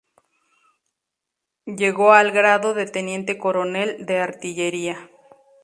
[1.67, 5.11] Llegó al grado de teniente coronel de Artillería.